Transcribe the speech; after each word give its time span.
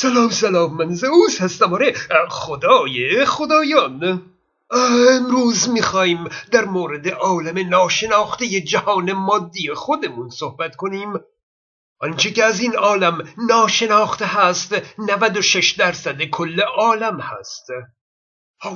سلام 0.00 0.30
سلام 0.30 0.74
من 0.74 0.94
زئوس 0.94 1.40
هستم. 1.40 1.72
آره 1.72 1.92
خدای 2.28 3.24
خدایان. 3.24 4.22
امروز 4.70 5.68
می‌خوایم 5.68 6.28
در 6.50 6.64
مورد 6.64 7.08
عالم 7.08 7.68
ناشناخته 7.68 8.60
جهان 8.60 9.12
مادی 9.12 9.74
خودمون 9.74 10.30
صحبت 10.30 10.76
کنیم. 10.76 11.12
آنچه 12.00 12.30
که 12.30 12.44
از 12.44 12.60
این 12.60 12.76
عالم 12.76 13.28
ناشناخته 13.48 14.26
هست 14.26 14.74
96 14.98 15.70
درصد 15.70 16.22
کل 16.22 16.60
عالم 16.60 17.20
هست. 17.20 17.66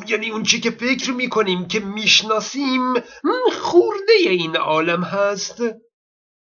یعنی 0.06 0.30
اون 0.30 0.42
چی 0.42 0.60
که 0.60 0.70
فکر 0.70 1.12
می‌کنیم 1.12 1.68
که 1.68 1.80
می‌شناسیم 1.80 2.94
خورده 3.52 4.12
این 4.18 4.56
عالم 4.56 5.02
هست. 5.02 5.62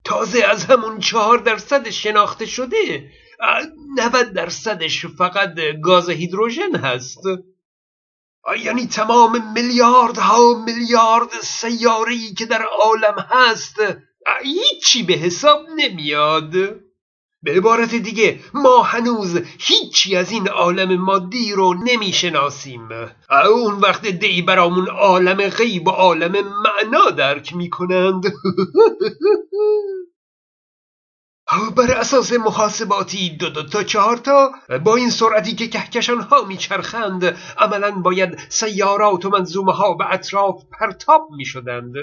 تازه 0.04 0.44
از 0.44 0.66
همون 0.66 1.00
چهار 1.00 1.38
درصد 1.38 1.90
شناخته 1.90 2.46
شده 2.46 3.12
90 3.98 4.34
درصدش 4.34 5.06
فقط 5.06 5.56
گاز 5.84 6.10
هیدروژن 6.10 6.76
هست. 6.76 7.22
یعنی 8.64 8.88
تمام 8.88 9.54
میلیاردها 9.54 10.64
میلیارد 10.66 11.30
سیاری 11.42 12.34
که 12.34 12.46
در 12.46 12.62
عالم 12.62 13.16
هست 13.30 13.76
هیچی 14.44 15.04
به 15.04 15.14
حساب 15.14 15.66
نمیاد. 15.76 16.52
به 17.44 17.52
عبارت 17.52 17.96
دیگه 17.96 18.40
ما 18.54 18.82
هنوز 18.82 19.38
هیچی 19.60 20.16
از 20.16 20.32
این 20.32 20.48
عالم 20.48 21.02
مادی 21.02 21.52
رو 21.52 21.74
نمی‌شناسیم. 21.74 22.90
اون 23.52 23.74
وقت 23.74 24.08
دی 24.08 24.42
برامون 24.42 24.88
عالم 24.88 25.50
غیب 25.50 25.88
و 25.88 25.92
عالم 25.92 26.32
معنا 26.62 27.10
درک 27.10 27.56
می‌کنند. 27.56 28.24
بر 31.76 31.92
اساس 31.92 32.34
محاسباتی 32.34 33.30
دو 33.30 33.50
دو 33.50 33.64
تا 33.64 33.84
چهار 33.84 34.18
تا 34.18 34.52
با 34.84 34.96
این 34.96 35.10
سرعتی 35.10 35.56
که 35.56 35.68
کهکشان 35.68 36.22
ها 36.22 36.46
میچرخند 36.46 37.38
عملا 37.58 37.92
باید 37.92 38.40
سیارات 38.50 39.26
و 39.26 39.30
منظومه 39.30 39.74
ها 39.74 39.94
به 39.94 40.14
اطراف 40.14 40.64
پرتاب 40.80 41.28
می‌شدند. 41.38 41.94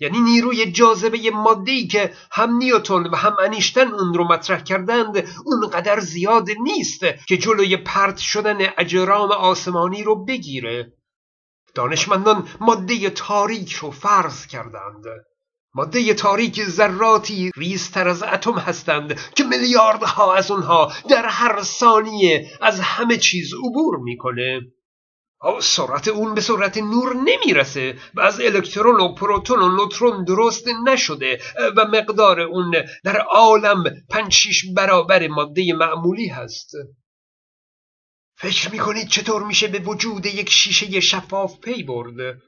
یعنی 0.00 0.20
نیروی 0.20 0.72
جاذبه 0.72 1.30
ماده‌ای 1.30 1.86
که 1.86 2.12
هم 2.32 2.56
نیوتون 2.56 3.06
و 3.06 3.16
هم 3.16 3.36
انیشتن 3.42 3.92
اون 3.92 4.14
رو 4.14 4.24
مطرح 4.24 4.62
کردند 4.62 5.28
اونقدر 5.44 6.00
زیاد 6.00 6.48
نیست 6.62 7.00
که 7.28 7.36
جلوی 7.36 7.76
پرت 7.76 8.18
شدن 8.18 8.58
اجرام 8.78 9.32
آسمانی 9.32 10.02
رو 10.02 10.24
بگیره. 10.24 10.92
دانشمندان 11.74 12.48
ماده 12.60 13.10
تاریک 13.10 13.72
رو 13.72 13.90
فرض 13.90 14.46
کردند. 14.46 15.04
ماده 15.74 16.14
تاریک 16.14 16.64
ذراتی 16.64 17.50
ریزتر 17.56 18.08
از 18.08 18.22
اتم 18.22 18.54
هستند 18.54 19.20
که 19.34 19.44
میلیاردها 19.44 20.34
از 20.34 20.50
اونها 20.50 20.92
در 21.10 21.26
هر 21.26 21.62
ثانیه 21.62 22.50
از 22.60 22.80
همه 22.80 23.16
چیز 23.16 23.54
عبور 23.54 23.98
می‌کنه. 23.98 24.60
سرعت 25.60 26.08
اون 26.08 26.34
به 26.34 26.40
سرعت 26.40 26.78
نور 26.78 27.14
نمی‌رسه 27.14 27.98
و 28.14 28.20
از 28.20 28.40
الکترون 28.40 29.00
و 29.00 29.14
پروتون 29.14 29.58
و 29.58 29.68
نوترون 29.76 30.24
درست 30.24 30.64
نشده 30.86 31.40
و 31.76 31.84
مقدار 31.84 32.40
اون 32.40 32.74
در 33.04 33.16
عالم 33.16 33.84
پنج 34.10 34.32
شیش 34.32 34.64
برابر 34.76 35.28
ماده 35.28 35.72
معمولی 35.74 36.28
هست. 36.28 36.70
فکر 38.36 38.70
می‌کنید 38.72 39.08
چطور 39.08 39.42
میشه 39.42 39.68
به 39.68 39.78
وجود 39.78 40.26
یک 40.26 40.50
شیشه 40.50 41.00
شفاف 41.00 41.58
پی 41.58 41.82
برد؟ 41.82 42.42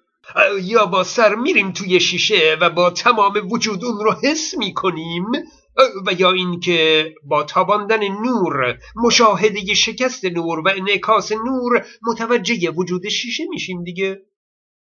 یا 0.62 0.86
با 0.86 1.04
سر 1.04 1.34
میریم 1.34 1.72
توی 1.72 2.00
شیشه 2.00 2.56
و 2.60 2.70
با 2.70 2.90
تمام 2.90 3.48
وجود 3.50 3.84
اون 3.84 4.04
رو 4.04 4.12
حس 4.22 4.54
می‌کنیم 4.58 5.26
و 6.06 6.12
یا 6.18 6.32
اینکه 6.32 7.14
با 7.24 7.42
تاباندن 7.42 8.08
نور 8.08 8.78
مشاهده 8.96 9.74
شکست 9.74 10.24
نور 10.24 10.58
و 10.58 10.68
انعکاس 10.68 11.32
نور 11.32 11.86
متوجه 12.02 12.70
وجود 12.70 13.08
شیشه 13.08 13.44
میشیم 13.50 13.84
دیگه. 13.84 14.22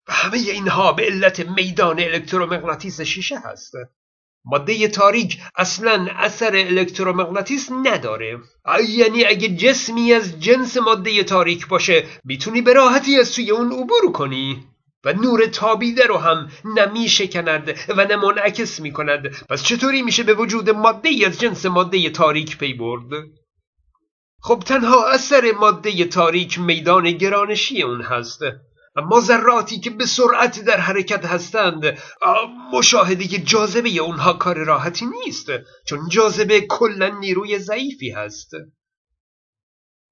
همه 0.08 0.38
اینها 0.38 0.92
به 0.92 1.02
علت 1.02 1.48
میدان 1.48 2.00
الکترومغناطیس 2.00 3.00
شیشه 3.00 3.38
هست. 3.38 3.72
ماده 4.44 4.88
تاریک 4.88 5.40
اصلا 5.56 6.08
اثر 6.16 6.56
الکترومغناطیس 6.56 7.70
نداره. 7.84 8.38
یعنی 8.88 9.24
اگه 9.24 9.48
جسمی 9.48 10.12
از 10.12 10.40
جنس 10.40 10.76
ماده 10.76 11.22
تاریک 11.22 11.68
باشه 11.68 12.06
می‌تونی 12.24 12.62
به 12.62 12.72
راحتی 12.72 13.16
از 13.16 13.34
توی 13.34 13.50
اون 13.50 13.72
عبور 13.72 14.12
کنی. 14.12 14.64
و 15.04 15.12
نور 15.12 15.46
تابیده 15.46 16.06
رو 16.06 16.18
هم 16.18 16.48
نمی 16.76 17.08
شکند 17.08 17.74
و 17.96 18.04
نه 18.04 18.16
منعکس 18.16 18.80
می 18.80 18.92
کند. 18.92 19.44
پس 19.48 19.62
چطوری 19.62 20.02
میشه 20.02 20.22
به 20.22 20.34
وجود 20.34 20.70
ماده 20.70 21.08
ای 21.08 21.24
از 21.24 21.40
جنس 21.40 21.66
ماده 21.66 22.10
تاریک 22.10 22.58
پی 22.58 22.74
برد؟ 22.74 23.10
خب 24.40 24.62
تنها 24.66 25.08
اثر 25.08 25.52
ماده 25.52 26.04
تاریک 26.04 26.58
میدان 26.58 27.10
گرانشی 27.10 27.82
اون 27.82 28.02
هست. 28.02 28.40
اما 28.96 29.20
ذراتی 29.20 29.80
که 29.80 29.90
به 29.90 30.06
سرعت 30.06 30.64
در 30.64 30.80
حرکت 30.80 31.26
هستند 31.26 31.98
مشاهده 32.72 33.24
جاذبه 33.24 33.88
اونها 33.88 34.32
کار 34.32 34.64
راحتی 34.64 35.06
نیست 35.06 35.46
چون 35.88 36.08
جاذبه 36.08 36.60
کلا 36.60 37.08
نیروی 37.08 37.58
ضعیفی 37.58 38.10
هست. 38.10 38.50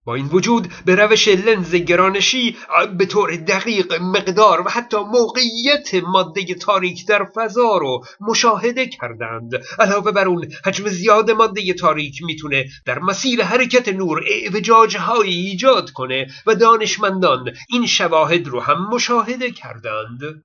با 0.05 0.15
این 0.15 0.27
وجود 0.27 0.69
به 0.85 0.95
روش 0.95 1.29
لنز 1.29 1.75
گرانشی 1.75 2.57
به 2.99 3.07
طور 3.07 3.37
دقیق 3.37 3.93
مقدار 3.93 4.61
و 4.61 4.71
حتی 4.71 4.97
موقعیت 4.97 5.95
ماده 6.07 6.55
تاریک 6.55 7.07
در 7.07 7.27
فضا 7.35 7.77
رو 7.77 8.05
مشاهده 8.21 8.87
کردند. 8.87 9.51
علاوه 9.79 10.13
بر 10.13 10.29
اون 10.29 10.49
حجم 10.65 10.89
زیاد 10.89 11.31
ماده 11.31 11.75
تاریک 11.75 12.23
می‌تونه 12.23 12.65
در 12.87 12.99
مسیر 12.99 13.43
حرکت 13.43 13.89
نور 13.89 14.25
اعوجاج 14.29 14.97
ایجاد 15.25 15.91
کنه 15.91 16.27
و 16.47 16.55
دانشمندان 16.55 17.45
این 17.69 17.87
شواهد 17.87 18.47
رو 18.47 18.61
هم 18.61 18.89
مشاهده 18.93 19.51
کردند. 19.51 20.45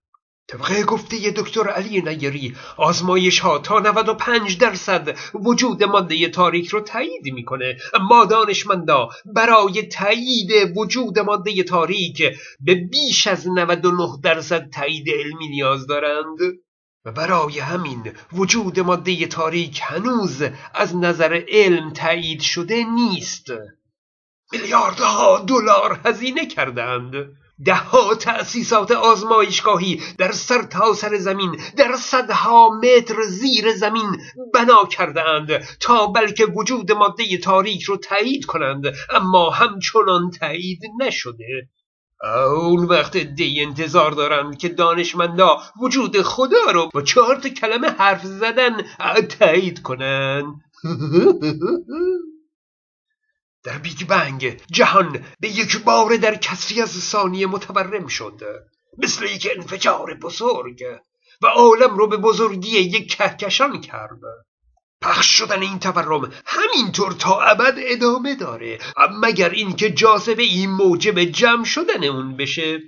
طبق 0.49 0.81
گفته 0.85 1.31
دکتر 1.31 1.67
علی 1.69 2.01
نیری 2.01 2.55
آزمایش 2.77 3.39
ها 3.39 3.59
تا 3.59 3.79
95 3.79 4.57
درصد 4.57 5.17
وجود 5.33 5.83
ماده 5.83 6.29
تاریک 6.29 6.67
رو 6.67 6.81
تایید 6.81 7.33
می‌کنه. 7.33 7.77
اما 7.93 8.25
دانشمندا 8.25 9.09
برای 9.25 9.83
تایید 9.83 10.77
وجود 10.77 11.19
ماده 11.19 11.63
تاریک 11.63 12.23
به 12.59 12.75
بیش 12.75 13.27
از 13.27 13.47
99 13.47 14.07
درصد 14.23 14.69
تایید 14.69 15.09
علمی 15.09 15.47
نیاز 15.47 15.87
دارند. 15.87 16.37
و 17.05 17.11
برای 17.11 17.59
همین 17.59 18.13
وجود 18.33 18.79
ماده 18.79 19.27
تاریک 19.27 19.79
هنوز 19.83 20.43
از 20.73 20.95
نظر 20.95 21.43
علم 21.47 21.93
تایید 21.93 22.41
شده 22.41 22.83
نیست. 22.83 23.47
میلیاردها 24.51 25.39
دلار 25.39 25.99
هزینه 26.05 26.45
کردند 26.45 27.13
دهها 27.65 28.15
تأسیسات 28.15 28.91
آزمایشگاهی 28.91 30.01
در 30.17 30.31
سرتاسر 30.31 31.09
سر 31.09 31.17
زمین 31.17 31.61
در 31.77 31.95
صدها 31.95 32.69
متر 32.69 33.23
زیر 33.23 33.73
زمین 33.73 34.17
بنا 34.53 34.85
کردهاند 34.85 35.49
تا 35.79 36.07
بلکه 36.07 36.45
وجود 36.45 36.91
ماده 36.91 37.37
تاریک 37.37 37.83
رو 37.83 37.97
تایید 37.97 38.45
کنند. 38.45 38.83
اما 39.09 39.49
همچنان 39.49 40.31
تایید 40.31 40.81
نشده. 40.99 41.69
اون 42.61 42.85
وقت 42.85 43.17
دی 43.17 43.61
انتظار 43.61 44.11
دارند 44.11 44.57
که 44.57 44.69
دانشمندا 44.69 45.57
وجود 45.81 46.21
خدا 46.21 46.71
رو 46.73 46.89
با 46.93 47.01
چهار 47.01 47.39
کلمه 47.41 47.89
حرف 47.89 48.23
زدن 48.23 48.77
تایید 49.39 49.81
کنند. 49.81 50.45
در 53.67 53.77
بیگ 53.77 54.07
بنگ 54.07 54.61
جهان 54.71 55.25
به 55.39 55.47
یک 55.47 55.83
بار 55.83 56.17
در 56.17 56.35
کسری 56.35 56.81
از 56.81 56.89
ثانیه 56.89 57.47
متورم 57.47 58.07
شد 58.07 58.41
مثل 58.97 59.25
یک 59.25 59.47
انفجار 59.55 60.13
بزرگ 60.13 60.83
و 61.41 61.47
عالم 61.47 61.97
رو 61.97 62.07
به 62.07 62.17
بزرگی 62.17 62.79
یک 62.79 63.15
کهکشان 63.15 63.81
کرد. 63.81 64.19
پخش 65.01 65.37
شدن 65.37 65.61
این 65.61 65.79
تورم 65.79 66.31
همینطور 66.45 67.11
تا 67.11 67.41
ابد 67.41 67.75
ادامه 67.77 68.35
داره. 68.35 68.79
مگر 69.21 69.49
اینکه 69.49 69.91
جاذبه 69.91 70.43
این 70.43 70.69
موجب 70.69 71.23
جمع 71.23 71.65
شدن 71.65 72.03
اون 72.03 72.37
بشه؟ 72.37 72.79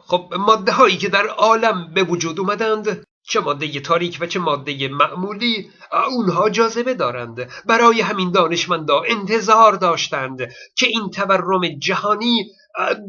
خب 0.00 0.34
ماده 0.38 0.72
هایی 0.72 0.96
که 0.96 1.08
در 1.08 1.26
عالم 1.26 1.94
به 1.94 2.02
وجود 2.02 2.40
اومدند 2.40 3.04
چه 3.22 3.40
ماده 3.40 3.80
تاریک 3.80 4.18
و 4.20 4.26
چه 4.26 4.38
ماده 4.38 4.88
معمولی 4.88 5.70
اونها 6.10 6.50
جاذبه 6.50 6.94
دارند. 6.94 7.50
برای 7.66 8.00
همین 8.00 8.30
دانشمندا 8.30 9.02
انتظار 9.08 9.72
داشتند 9.72 10.38
که 10.76 10.86
این 10.86 11.10
تورم 11.10 11.78
جهانی 11.78 12.44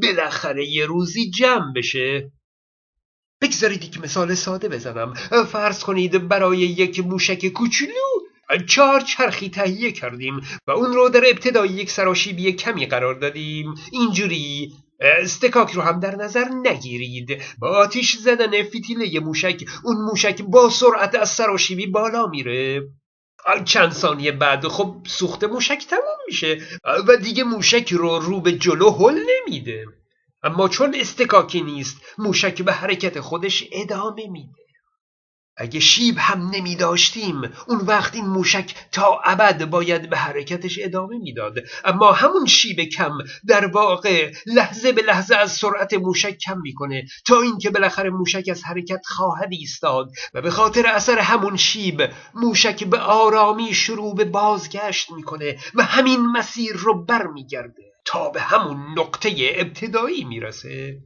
بالاخره 0.01 0.65
یه 0.65 0.85
روزی 0.85 1.29
جمع 1.29 1.73
بشه. 1.75 2.31
بگذارید 3.41 3.83
یک 3.83 4.01
مثال 4.01 4.33
ساده 4.33 4.69
بزنم. 4.69 5.13
فرض 5.51 5.83
کنید 5.83 6.27
برای 6.27 6.59
یک 6.59 6.99
موشک 6.99 7.47
کوچولو 7.47 7.91
چهار 8.67 8.99
چرخی 9.01 9.49
تهیه 9.49 9.91
کردیم 9.91 10.41
و 10.67 10.71
اون 10.71 10.93
رو 10.93 11.09
در 11.09 11.23
ابتدای 11.29 11.69
یک 11.69 11.89
سراشیبی 11.89 12.53
کمی 12.53 12.85
قرار 12.85 13.19
دادیم. 13.19 13.75
اینجوری 13.91 14.73
استکاک 15.01 15.71
رو 15.71 15.81
هم 15.81 15.99
در 15.99 16.15
نظر 16.15 16.45
نگیرید. 16.63 17.41
با 17.59 17.69
آتیش 17.69 18.17
زدن 18.17 18.63
فتیله 18.63 19.19
موشک 19.19 19.63
اون 19.83 19.97
موشک 19.97 20.41
با 20.41 20.69
سرعت 20.69 21.15
از 21.15 21.29
سراشیبی 21.29 21.87
بالا 21.87 22.27
میره. 22.27 22.81
چند 23.65 23.91
ثانیه 23.91 24.31
بعد 24.31 24.67
خب 24.67 24.95
سوخت 25.07 25.43
موشک 25.43 25.87
تموم 25.89 26.17
میشه. 26.27 26.61
و 27.07 27.17
دیگه 27.17 27.43
موشک 27.43 27.93
رو 27.93 28.19
رو 28.19 28.41
به 28.41 28.51
جلو 28.51 28.89
هل 28.89 29.19
نمیده. 29.29 29.85
اما 30.43 30.67
چون 30.67 30.95
استکاکی 30.95 31.61
نیست 31.61 31.97
موشک 32.17 32.61
به 32.61 32.73
حرکت 32.73 33.19
خودش 33.19 33.63
ادامه 33.71 34.27
میده. 34.27 34.61
اگه 35.61 35.79
شیب 35.79 36.15
هم 36.17 36.49
نمی 36.49 36.75
داشتیم 36.75 37.41
اون 37.67 37.79
وقت 37.79 38.15
این 38.15 38.25
موشک 38.25 38.75
تا 38.91 39.19
ابد 39.25 39.65
باید 39.65 40.09
به 40.09 40.17
حرکتش 40.17 40.79
ادامه 40.81 41.17
می‌داد. 41.17 41.55
اما 41.85 42.11
همون 42.11 42.45
شیب 42.45 42.81
کم 42.81 43.11
در 43.47 43.65
واقع 43.65 44.31
لحظه 44.45 44.91
به 44.91 45.01
لحظه 45.01 45.35
از 45.35 45.51
سرعت 45.51 45.93
موشک 45.93 46.37
کم 46.37 46.61
می‌کنه 46.61 47.05
تا 47.25 47.41
اینکه 47.41 47.69
بالاخره 47.69 48.09
موشک 48.09 48.43
از 48.51 48.63
حرکت 48.63 49.01
خواهد 49.05 49.49
ایستاد 49.51 50.11
و 50.33 50.41
به 50.41 50.51
خاطر 50.51 50.87
اثر 50.87 51.19
همون 51.19 51.57
شیب 51.57 52.09
موشک 52.33 52.83
به 52.83 52.97
آرامی 52.97 53.73
شروع 53.73 54.15
به 54.15 54.25
بازگشت 54.25 55.11
می‌کنه 55.11 55.57
و 55.75 55.83
همین 55.83 56.25
مسیر 56.25 56.73
رو 56.73 57.05
برمیگرده 57.05 57.83
تا 58.05 58.29
به 58.29 58.41
همون 58.41 58.99
نقطه 58.99 59.53
ابتدایی 59.55 60.23
می‌رسه. 60.23 60.97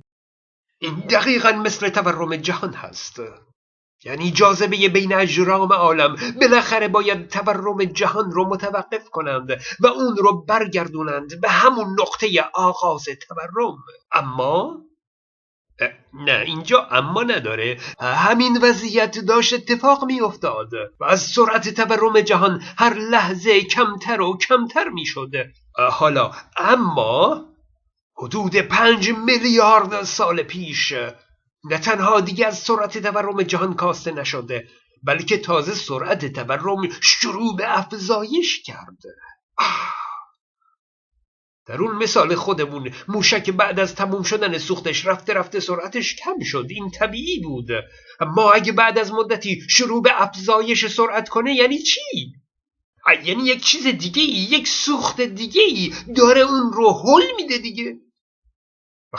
این 0.81 0.96
دقیقا 0.96 1.51
مثل 1.51 1.90
تورم 1.90 2.36
جهان 2.36 2.74
هست. 2.74 3.19
یعنی 4.06 4.31
جاذبه 4.31 4.90
بین 4.90 5.13
اجرام 5.13 5.74
عالم. 5.74 6.16
بالاخره 6.42 6.88
باید 6.88 7.28
تورم 7.28 7.84
جهان 7.84 8.31
رو 8.31 8.48
متوقف 8.50 9.10
کنند 9.10 9.52
و 9.80 9.88
اون 9.88 10.18
رو 10.18 10.46
برگردونند 10.46 11.42
به 11.42 11.50
همون 11.50 11.96
نقطه 12.02 12.46
آغاز 12.54 13.06
تورم. 13.06 13.78
اما 14.12 14.78
نه 16.13 16.44
اینجا 16.46 16.88
اما 16.92 17.24
نداره. 17.24 17.80
همین 18.00 18.57
وضعیت 18.62 19.19
داشت 19.19 19.54
اتفاق 19.54 20.06
می 20.06 20.22
افتاد 20.22 20.69
و 21.00 21.04
از 21.06 21.22
سرعت 21.22 21.69
تورم 21.69 22.22
جهان 22.22 22.63
هر 22.78 22.94
لحظه 22.94 23.62
کمتر 23.62 24.22
و 24.22 24.38
کمتر 24.38 24.90
می 24.90 25.06
شد 25.06 25.31
حالا 25.92 26.31
اما 26.58 27.46
حدود 28.18 28.56
پنج 28.56 29.10
میلیارد 29.10 30.04
سال 30.04 30.44
پیش 30.44 30.94
نه 31.70 31.78
تنها 31.78 32.22
دیگه 32.22 32.46
از 32.46 32.58
سرعت 32.58 32.98
تورم 32.98 33.44
جهان 33.44 33.74
کاسته 33.74 34.12
نشده 34.12 34.68
بلکه 35.04 35.38
تازه 35.38 35.74
سرعت 35.74 36.26
تورم 36.34 36.90
شروع 37.02 37.56
به 37.56 37.80
افزایش 37.80 38.64
کرده. 38.64 39.16
در 41.68 41.82
اون 41.82 41.96
مثال 41.96 42.36
خودمون 42.36 42.92
موشک 43.08 43.50
بعد 43.50 43.80
از 43.80 43.96
تموم 43.96 44.24
شدن 44.24 44.58
سوختش 44.58 45.06
رفته 45.06 45.34
رفته 45.34 45.60
سرعتش 45.60 46.16
کم 46.16 46.44
شد. 46.44 46.68
این 46.70 46.92
طبیعی 46.92 47.40
بود. 47.40 47.68
اما 48.20 48.52
اگه 48.52 48.72
بعد 48.72 49.00
از 49.00 49.12
مدتی 49.12 49.62
شروع 49.70 50.04
به 50.04 50.22
افزایش 50.22 50.86
سرعت 50.86 51.30
کنه 51.30 51.56
یعنی 51.56 51.80
چی؟ 51.80 52.34
یعنی 53.24 53.44
یک 53.44 53.64
چیز 53.64 53.88
دیگه 53.88 54.22
ای 54.22 54.30
یک 54.30 54.68
سوخت 54.68 55.22
دیگه 55.22 55.62
ای 55.62 55.94
داره 56.16 56.42
اون 56.42 56.74
رو 56.74 56.94
حل 56.94 57.36
میده 57.36 57.58
دیگه. 57.58 57.98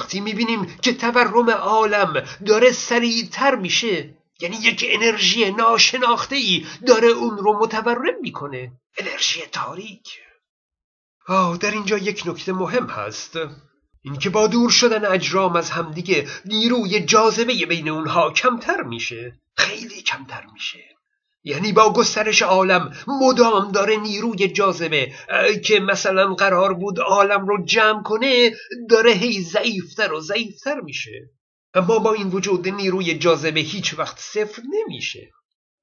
وقتی 0.01 0.21
می‌بینیم 0.21 0.77
که 0.83 0.95
تورم 0.95 1.51
عالم 1.51 2.25
داره 2.47 2.73
سریعتر 2.73 3.55
میشه 3.55 4.15
یعنی 4.41 4.57
یک 4.57 4.85
انرژی 4.89 5.51
ناشناخته 5.51 6.37
ای 6.37 6.67
داره 6.87 7.09
اون 7.09 7.39
رو 7.39 7.59
متورم 7.59 8.21
می‌کنه. 8.23 8.73
انرژی 8.99 9.41
تاریک. 9.53 10.19
آه 11.29 11.57
در 11.57 11.71
اینجا 11.71 11.99
یک 11.99 12.23
نکته 12.27 12.53
مهم 12.53 12.87
هست. 12.87 13.39
اینکه 14.03 14.31
با 14.31 14.47
دور 14.47 14.71
شدن 14.71 15.05
اجرام 15.05 15.57
از 15.57 15.71
همدیگه 15.71 16.29
نیروی 16.45 17.01
جاذبه 17.01 17.67
بین 17.67 17.89
اونها 17.89 18.31
کمتر 18.31 18.83
میشه. 18.83 19.41
خیلی 19.57 20.03
کمتر 20.03 20.47
میشه. 20.53 20.96
یعنی 21.47 21.73
با 21.73 21.93
گسترش 21.93 22.43
عالم 22.43 22.93
مدام 23.07 23.73
داره 23.73 23.97
نیروی 23.97 24.49
جاذبه 24.49 25.13
که 25.65 25.81
مثلا 25.81 26.35
قرار 26.35 26.75
بود 26.75 27.01
عالم 27.01 27.47
رو 27.47 27.65
جمع 27.65 28.03
کنه 28.03 28.51
داره 28.91 29.13
هی 29.13 29.43
ضعیفتر 29.43 30.13
و 30.13 30.21
ضعیفتر 30.21 30.81
میشه. 30.81 31.31
اما 31.75 31.99
با 31.99 32.13
این 32.13 32.29
وجود 32.29 32.69
نیروی 32.69 33.19
جاذبه 33.19 33.61
هیچ 33.61 33.99
وقت 33.99 34.19
صفر 34.19 34.63
نمیشه. 34.73 35.31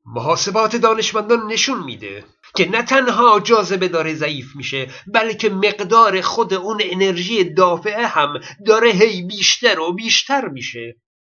محاسبات 0.05 0.75
دانشمندان 0.75 1.47
نشون 1.47 1.83
میده 1.83 2.23
که 2.55 2.69
نه 2.69 2.83
تنها 2.83 3.39
جاذبه 3.39 3.87
داره 3.87 4.13
ضعیف 4.13 4.55
میشه 4.55 4.87
بلکه 5.07 5.49
مقدار 5.49 6.21
خود 6.21 6.53
اون 6.53 6.81
انرژی 6.83 7.43
دافعه 7.43 8.07
هم 8.07 8.39
داره 8.65 8.89
هی 8.89 9.21
بیشتر 9.21 9.79
و 9.79 9.93
بیشتر 9.93 10.47
میشه. 10.47 10.95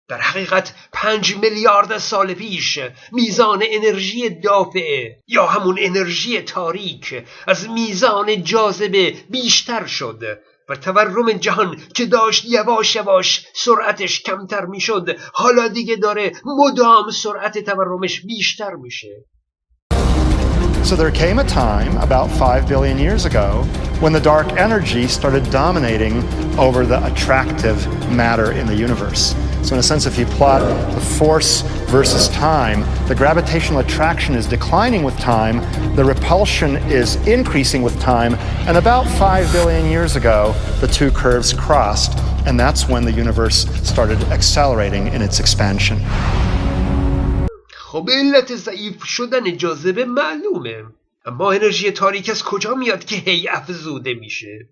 در 0.07 0.22
حقیقت 0.22 0.74
پنج 0.94 1.36
میلیارد 1.36 1.98
سال 1.98 2.34
پیش 2.34 2.80
میزان 3.12 3.63
انرژی 3.72 4.30
دافعه 4.30 5.24
یا 5.28 5.46
همون 5.46 5.78
انرژی 5.80 6.42
تاریک 6.42 7.24
از 7.48 7.69
میزان 7.69 8.44
جاذبه 8.44 9.13
بیشتر 9.30 9.86
شد 9.86 10.24
و 10.69 10.75
تورم 10.75 11.31
جهان 11.31 11.81
که 11.96 12.06
داشت 12.06 12.46
یواش 12.46 12.96
یواش 12.96 13.46
سرعتش 13.56 14.22
کمتر 14.22 14.66
می‌شد 14.66 15.18
حالا 15.34 15.68
دیگه 15.68 15.96
داره 15.96 16.31
مدام 16.46 17.12
سرعت 17.12 17.57
تورمش 17.57 18.22
بیشتر 18.22 18.74
میشه 18.74 19.25
So 20.84 20.96
there 20.96 21.10
came 21.10 21.40
a 21.40 21.44
time 21.44 21.98
about 21.98 22.30
5 22.30 22.68
billion 22.69 23.00
years 23.00 23.25
ago 23.25 23.63
when 24.02 24.13
the 24.13 24.19
dark 24.19 24.48
energy 24.52 25.07
started 25.07 25.50
dominating 25.50 26.24
over 26.60 26.86
the 26.86 27.04
attractive 27.10 27.80
matter 28.12 28.52
in 28.52 28.68
the 28.68 28.75
universe. 28.75 29.34
So 29.64 29.75
in 29.75 29.81
a 29.81 29.82
sense, 29.82 30.06
if 30.06 30.19
you 30.19 30.26
plot 30.26 30.62
the 30.94 31.00
force 31.00 31.62
versus 31.90 32.28
time, 32.28 32.81
the 33.08 33.14
gravitational 33.14 33.81
attraction 33.81 34.34
is 34.34 34.46
declining 34.46 35.02
with 35.02 35.17
time, 35.19 35.56
the 35.96 36.05
repulsion 36.05 36.76
is 36.88 37.17
increasing 37.26 37.82
with 37.82 38.00
time, 38.00 38.34
and 38.67 38.76
about 38.76 39.06
5 39.06 39.52
billion 39.52 39.87
years 39.90 40.17
ago, 40.17 40.55
the 40.81 40.87
two 40.87 41.11
curves 41.11 41.52
crossed, 41.52 42.19
and 42.46 42.58
that's 42.58 42.88
when 42.88 43.05
the 43.05 43.12
universe 43.12 43.67
started 43.82 44.22
accelerating 44.32 45.08
in 45.08 45.20
its 45.22 45.40
expansion. 45.40 45.99
خب 47.90 48.11
علت 48.11 48.52
ضعیف 48.52 49.05
شدن 49.05 49.56
جاذبه 49.56 50.05
معلومه 50.05 50.84
اما 51.26 51.52
انرژی 51.52 51.90
تاریک 51.90 52.31
از 52.31 52.44
کجا 52.44 52.75
میاد 52.75 53.05
که 53.05 53.17
هی 53.17 53.49
افزوده 53.49 54.14
میشه 54.14 54.69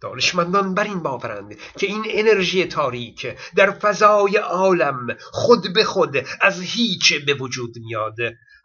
دانشمندان 0.00 0.74
بر 0.74 0.84
این 0.84 1.02
باورند 1.02 1.56
که 1.78 1.86
این 1.86 2.04
انرژی 2.08 2.64
تاریک 2.64 3.36
در 3.56 3.70
فضای 3.70 4.36
عالم 4.36 5.16
خود 5.20 5.72
به 5.74 5.84
خود 5.84 6.16
از 6.40 6.60
هیچ 6.60 7.14
به 7.26 7.34
وجود 7.34 7.74
میاد. 7.76 8.16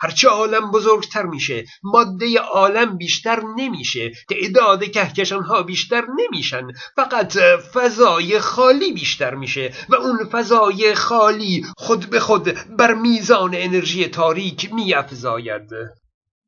هرچه 0.02 0.28
عالم 0.28 0.72
بزرگتر 0.72 1.24
میشه 1.24 1.66
ماده 1.84 2.40
عالم 2.40 2.98
بیشتر 2.98 3.42
نمیشه 3.58 4.12
تعداد 4.30 4.84
کهکشان 4.84 5.44
ها 5.44 5.64
بیشتر 5.64 6.04
نمیشن 6.20 6.68
فقط 6.96 7.38
فضای 7.74 8.40
خالی 8.40 8.94
بیشتر 8.94 9.36
میشه 9.36 9.74
و 9.90 9.96
اون 9.96 10.30
فضای 10.32 10.96
خالی 10.96 11.66
خود 11.78 12.10
به 12.10 12.20
خود 12.20 12.44
بر 12.78 12.94
میزان 12.94 13.52
انرژی 13.56 14.08
تاریک 14.08 14.74
میافزاید. 14.74 15.70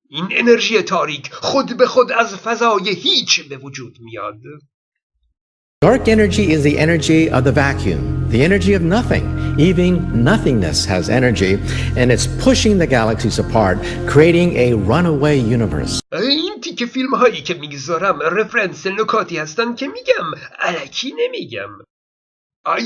این 0.10 0.28
انرژی 0.32 0.82
تاریک 0.82 1.34
خود 1.34 1.78
به 1.78 1.88
خود 1.88 2.12
از 2.12 2.36
فضای 2.36 2.90
هیچ 2.90 3.42
به 3.50 3.58
وجود 3.58 3.98
میاد. 4.00 4.42
Dark 5.90 6.08
energy 6.08 6.46
is 6.56 6.64
the 6.64 6.80
energy 6.80 7.30
of 7.30 7.44
the 7.44 7.52
vacuum, 7.52 8.30
the 8.30 8.42
energy 8.42 8.74
of 8.74 8.82
nothing. 8.82 9.26
Even 9.60 10.24
nothingness 10.24 10.86
has 10.86 11.10
energy, 11.10 11.60
and 11.98 12.10
it's 12.10 12.26
pushing 12.46 12.78
the 12.78 12.88
galaxies 12.88 13.38
apart, 13.38 13.78
creating 14.08 14.56
a 14.56 14.68
runaway 14.92 15.36
universe. 15.36 16.00
این 16.12 16.62
تیک 16.62 16.86
فیلم 16.86 17.16
هایی 17.16 17.42
که 17.42 17.54
می‌گذارم 17.54 18.20
رفرنس 18.22 18.88
نکاتی 18.88 19.38
هستن 19.38 19.76
که 19.76 19.88
میگم 19.88 20.26
علکی 20.60 21.14
نمیگم 21.18 21.70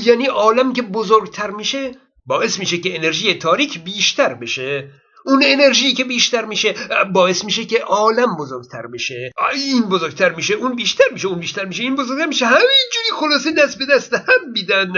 یعنی 0.04 0.26
عالم 0.26 0.72
که 0.72 0.82
بزرگتر 0.82 1.50
میشه 1.50 1.90
باعث 2.26 2.58
میشه 2.58 2.78
که 2.78 2.96
انرژی 2.96 3.34
تاریک 3.34 3.84
بیشتر 3.84 4.34
بشه 4.34 4.90
اون 5.24 5.42
انرژی 5.46 5.92
که 5.92 6.04
بیشتر 6.04 6.44
میشه 6.44 6.74
باعث 7.12 7.44
میشه 7.44 7.64
که 7.64 7.78
عالم 7.78 8.36
بزرگتر 8.36 8.86
بشه. 8.86 9.32
این 9.54 9.82
بزرگتر 9.82 10.34
میشه 10.34 10.54
اون 10.54 10.76
بیشتر 10.76 11.04
میشه 11.12 11.28
اون 11.28 11.40
بیشتر 11.40 11.64
میشه 11.64 11.82
این 11.82 11.96
بزرگتر 11.96 12.26
میشه. 12.26 12.46
همینجوری 12.46 13.10
خلاصه 13.20 13.52
دست 13.52 13.78
به 13.78 13.86
دست 13.86 14.14
هم 14.14 14.50
میدن 14.52 14.92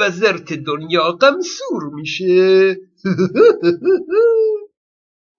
و 0.00 0.10
زرت 0.10 0.52
دنیا 0.52 1.12
قمسور 1.12 1.84
میشه. 1.94 2.76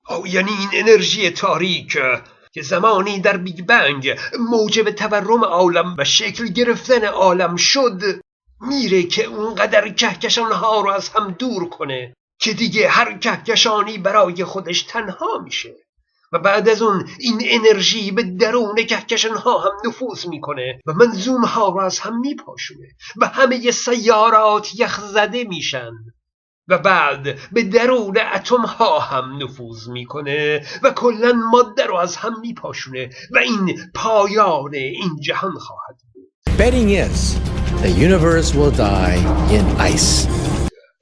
او 0.10 0.28
یعنی 0.28 0.50
این 0.52 0.70
انرژی 0.74 1.30
تاریک 1.30 1.98
که 2.54 2.62
زمانی 2.62 3.20
در 3.20 3.38
بیگ 3.38 3.66
بنگ 3.66 4.20
موجب 4.40 4.92
تورم 4.92 5.44
عالم 5.44 5.96
و 5.98 6.04
شکل 6.04 6.48
گرفتن 6.48 7.06
عالم 7.06 7.56
شد 7.56 8.02
میره 8.62 9.04
که 9.04 9.26
اونقدر 9.26 9.90
کهکشان 9.90 10.52
ها 10.52 10.82
رو 10.82 10.90
از 10.90 11.10
هم 11.10 11.36
دور 11.40 11.70
کنه. 11.70 12.14
که 12.40 12.54
دیگه 12.54 12.90
هر 12.90 13.18
کهکشانی 13.18 13.98
برای 13.98 14.44
خودش 14.44 14.84
تنها 14.84 15.38
میشه. 15.44 15.76
و 16.32 16.40
بعد 16.40 16.70
از 16.70 16.82
اون 16.82 17.10
این 17.20 17.42
انرژی 17.44 18.12
به 18.12 18.24
درون 18.24 18.76
کهکشان 18.76 19.38
ها 19.38 19.58
هم 19.58 19.72
نفوذ 19.86 20.28
می‌کنه 20.28 20.80
و 20.86 20.94
منظوم 20.94 21.46
ها 21.46 21.70
را 21.70 21.86
از 21.86 22.00
هم 22.00 22.20
میپاشونه 22.20 22.88
و 23.18 23.28
همه 23.28 23.72
سیارات 23.72 24.80
یخزده 24.80 25.44
میشن. 25.44 25.92
و 26.68 26.78
بعد 26.78 27.40
به 27.52 27.64
درون 27.64 28.18
اتم 28.34 28.62
ها 28.62 29.00
هم 29.00 29.44
نفوذ 29.44 29.88
می‌کنه 29.88 30.66
و 30.84 30.92
کلا 30.92 31.34
ماده 31.52 31.86
رو 31.86 31.96
از 31.96 32.16
هم 32.16 32.40
میپاشونه 32.40 33.10
و 33.36 33.38
این 33.38 33.78
پایان 33.96 34.74
این 34.74 35.20
جهان 35.24 35.54
خواهد 35.54 35.96
بود. 36.14 36.58
Betting 36.58 36.90
is 36.90 37.36
the 37.84 37.92
universe 38.08 38.54
will 38.56 38.72
die 38.72 39.20
in 39.58 39.66
ice. 39.94 40.47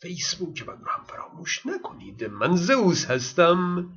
فیسبوک 0.05 0.67
من 0.67 0.77
رو 0.81 0.91
هم 0.91 1.03
فراموش 1.03 1.65
نکنید. 1.65 2.23
من 2.23 2.55
زئوس 2.55 3.05
هستم. 3.05 3.89